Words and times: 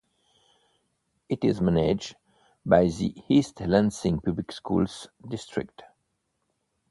It 1.29 1.43
is 1.45 1.61
managed 1.61 2.15
by 2.65 2.85
the 2.87 3.13
East 3.29 3.59
Lansing 3.59 4.19
Public 4.21 4.51
Schools 4.51 5.07
district. 5.29 5.83